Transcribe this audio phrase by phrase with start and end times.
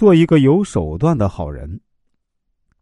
[0.00, 1.78] 做一个有手段的好人。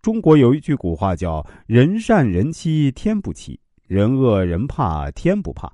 [0.01, 5.69] 中国有一句古话叫“人善人欺天不欺，人恶人怕天不怕”，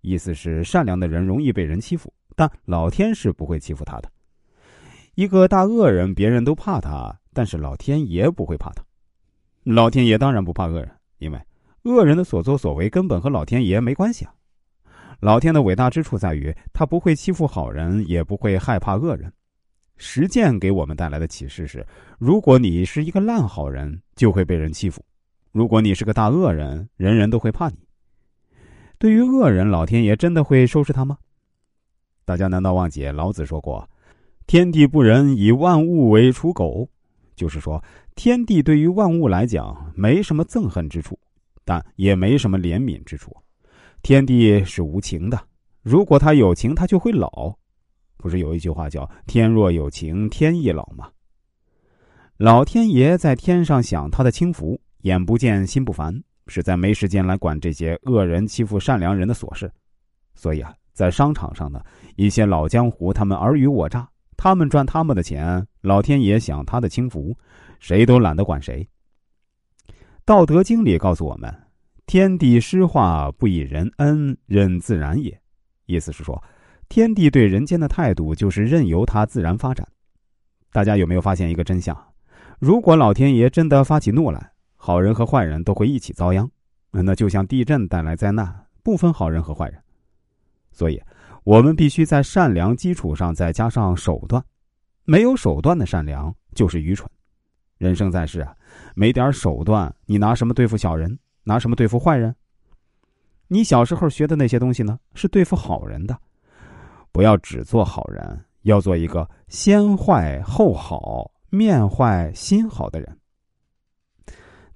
[0.00, 4.10] 意思是善良的人容易被人欺负，但老天是不会欺负他的。
[5.14, 8.82] 一个大恶人，别人都怕他，但是老天爷不会怕他。
[9.64, 11.38] 老天爷当然不怕恶人，因为
[11.82, 14.32] 恶人的所作所为根本和老天爷没关系啊。
[15.20, 19.30] 老天的伟大之处在于，他不会欺负好人，也不会害怕恶人。
[20.04, 21.86] 实践给我们带来的启示是：
[22.18, 25.00] 如果你是一个烂好人，就会被人欺负；
[25.52, 27.76] 如果你是个大恶人，人人都会怕你。
[28.98, 31.16] 对于恶人，老天爷真的会收拾他吗？
[32.24, 33.88] 大家难道忘记老子说过？
[34.48, 36.90] 天地不仁，以万物为刍狗，
[37.36, 37.82] 就是说，
[38.16, 41.16] 天地对于万物来讲没什么憎恨之处，
[41.64, 43.32] 但也没什么怜悯之处。
[44.02, 45.40] 天地是无情的，
[45.80, 47.56] 如果他有情，他就会老。
[48.22, 51.10] 不是有一句话叫“天若有情天亦老”吗？
[52.36, 56.14] 老天爷在天上享他的清福，眼不见心不烦，
[56.46, 59.70] 实在没时间来管这些恶人欺负善良人的琐事。
[60.34, 61.82] 所以啊，在商场上呢，
[62.14, 64.08] 一些老江湖他们尔虞我诈。
[64.34, 67.36] 他们赚他们的钱，老天爷享他的清福，
[67.78, 68.88] 谁都懒得管谁。
[70.24, 71.54] 《道德经》里告诉我们
[72.06, 75.38] ：“天地失化，不以人恩，任自然也。”
[75.86, 76.42] 意思是说，
[76.94, 79.88] 天地对人间的态度就是任由它自然发展。
[80.70, 81.96] 大家有没有发现一个真相？
[82.58, 86.46] 如果老天爷真的发起怒来，好人和坏人都会一起遭殃。
[86.90, 89.82] 那就像地震带来灾难，不分好人和坏人。
[90.70, 91.02] 所以。
[91.44, 94.44] 我们必须在善良基础上再加上手段，
[95.06, 97.08] 没有手段的善良就是愚蠢。
[97.78, 98.54] 人生在世啊，
[98.94, 101.18] 没点手段，你拿什么对付小人？
[101.44, 102.36] 拿什么对付坏人？
[103.48, 104.98] 你小时候学的那些东西呢？
[105.14, 106.14] 是对付好人的。
[107.12, 113.18] 不要只做好人，要做一个先坏后好、面坏心好的人。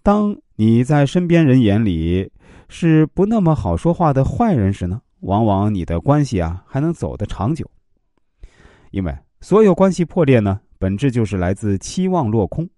[0.03, 2.31] 当你在身边人眼里
[2.69, 5.01] 是不那么好说话的坏人时呢？
[5.21, 7.69] 往往你的关系啊还能走得长久，
[8.91, 12.69] 因为所有关系破裂呢，本质就是来自期望落空。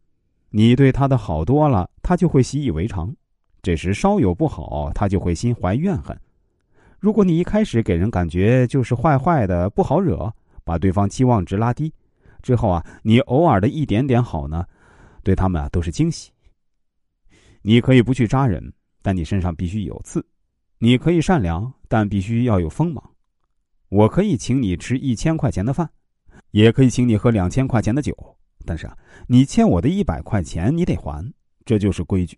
[0.51, 3.15] 你对他的好多了，他就会习以为常，
[3.61, 6.19] 这时稍有不好，他就会心怀怨恨。
[6.99, 10.33] 如果你一开始给人感觉就是坏坏的不好惹，
[10.65, 11.93] 把对方期望值拉低，
[12.43, 14.65] 之后啊，你偶尔的一点点好呢，
[15.23, 16.31] 对他们啊都是惊喜。
[17.63, 20.25] 你可以不去扎人，但你身上必须有刺。
[20.79, 23.11] 你可以善良，但必须要有锋芒。
[23.89, 25.89] 我可以请你吃一千块钱的饭，
[26.51, 28.17] 也可以请你喝两千块钱的酒，
[28.67, 31.33] 但是啊，你欠我的一百块钱你得还，
[31.65, 32.37] 这就是规矩。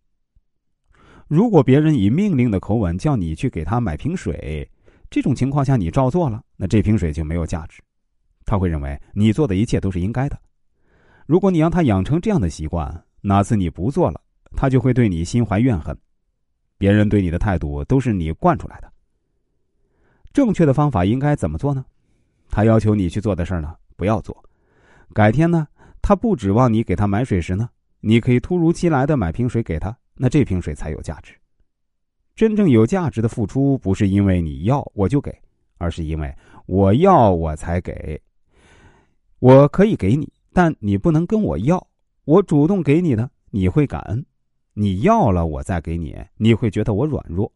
[1.31, 4.69] 如果别人以命令的口吻叫你去给他买瓶水，
[5.09, 7.81] 这种情况下你照做了，那这瓶水就没有价值，
[8.45, 10.37] 他会认为你做的一切都是应该的。
[11.27, 14.21] 如果你让他养成这样的习惯，哪次你不做了，
[14.57, 15.97] 他就会对你心怀怨恨。
[16.77, 18.93] 别人对你的态度都是你惯出来的。
[20.33, 21.85] 正确的方法应该怎么做呢？
[22.51, 24.37] 他要求你去做的事儿呢，不要做。
[25.15, 25.65] 改天呢，
[26.03, 27.71] 他不指望你给他买水时呢，
[28.01, 31.32] 你可以突如其来的买瓶水给他，那这瓶水才有价值。
[32.36, 35.34] 真正有价值的付出，不是因为你要我就给，
[35.78, 36.31] 而是因为
[36.66, 38.20] 我要我才给。
[39.38, 41.84] 我可以给你，但你不能跟我要。
[42.26, 44.22] 我主动给你的，你会感恩。
[44.75, 47.50] 你要了，我再给你，你会觉得我软弱。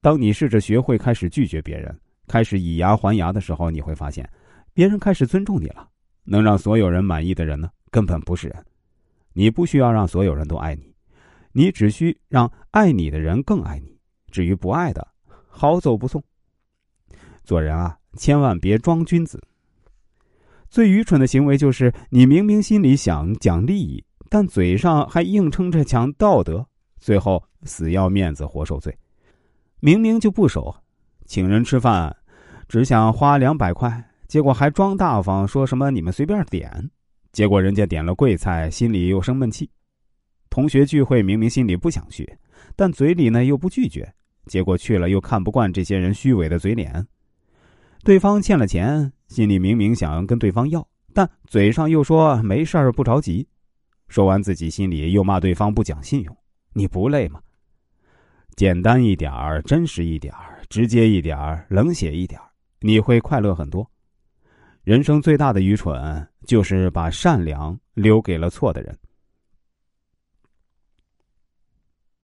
[0.00, 1.96] 当你试着学会开始拒绝别人，
[2.26, 4.28] 开始以牙还牙的时候，你会发现，
[4.74, 5.88] 别人开始尊重你了。
[6.24, 8.66] 能让所有人满意的人呢，根本不是人。
[9.32, 10.91] 你不需要让所有人都爱你，
[11.52, 13.98] 你只需让爱你的人更爱你。
[14.30, 15.06] 至于不爱的，
[15.48, 16.22] 好走不送。
[17.44, 19.40] 做人啊，千万别装君子。
[20.70, 24.02] 最愚蠢的行为就是，你明明心里想讲利益。
[24.30, 26.66] 但嘴上还硬撑着讲道德，
[26.98, 28.96] 最后死要面子活受罪。
[29.80, 30.74] 明明就不熟，
[31.26, 32.16] 请人吃饭，
[32.66, 36.90] 只想花两百块，结果还装大方，说什么你们随便点，
[37.30, 39.68] 结果人家点了贵菜，心里又生闷气。
[40.52, 42.30] 同学聚会，明明心里不想去，
[42.76, 44.12] 但嘴里呢又不拒绝，
[44.44, 47.06] 结果去了又看不惯这些人虚伪的嘴脸。
[48.04, 53.48] 对方欠了钱，心里明明想跟对方要，但嘴上又说没事儿，不着急。
[54.08, 56.36] 说完，自己心里又骂对方不讲信用，
[56.74, 57.40] 你不累吗？
[58.54, 62.46] 简单一点儿，真实一点儿，直接一点儿，冷血一点儿，
[62.80, 63.90] 你会快乐很多。
[64.84, 68.94] 人生最大的愚蠢，就是把善良留给了错的人。